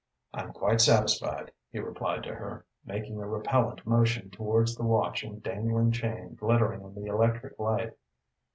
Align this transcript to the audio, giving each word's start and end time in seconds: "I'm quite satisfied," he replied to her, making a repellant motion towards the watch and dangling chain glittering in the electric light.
"I'm 0.33 0.51
quite 0.51 0.81
satisfied," 0.81 1.51
he 1.69 1.77
replied 1.77 2.23
to 2.23 2.33
her, 2.33 2.65
making 2.83 3.21
a 3.21 3.27
repellant 3.27 3.85
motion 3.85 4.31
towards 4.31 4.75
the 4.75 4.81
watch 4.81 5.21
and 5.21 5.43
dangling 5.43 5.91
chain 5.91 6.33
glittering 6.33 6.81
in 6.81 6.95
the 6.95 7.05
electric 7.05 7.59
light. 7.59 7.95